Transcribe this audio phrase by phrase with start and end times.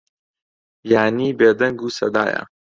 [0.91, 2.41] یانی بێدەنگ و سەدایە